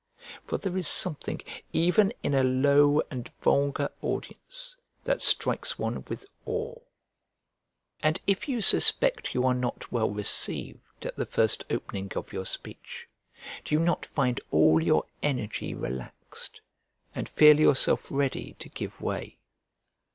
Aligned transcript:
for 0.47 0.57
there 0.57 0.75
is 0.75 0.87
something 0.87 1.39
even 1.73 2.11
in 2.23 2.33
a 2.33 2.43
low 2.43 3.03
and 3.11 3.29
vulgar 3.39 3.87
audience 4.01 4.75
that 5.03 5.21
strikes 5.21 5.77
one 5.77 6.03
with 6.09 6.25
awe. 6.47 6.75
And 8.01 8.19
if 8.25 8.49
you 8.49 8.61
suspect 8.61 9.35
you 9.35 9.45
are 9.45 9.53
not 9.53 9.91
well 9.91 10.09
received 10.09 11.05
at 11.05 11.17
the 11.17 11.27
first 11.27 11.65
opening 11.69 12.11
of 12.15 12.33
your 12.33 12.47
speech, 12.47 13.07
do 13.63 13.75
you 13.75 13.79
not 13.79 14.03
find 14.03 14.41
all 14.49 14.81
your 14.81 15.05
energy 15.21 15.75
relaxed, 15.75 16.61
and 17.13 17.29
feel 17.29 17.59
yourself 17.59 18.07
ready 18.09 18.55
to 18.57 18.69
give 18.69 18.99
way? 19.01 19.37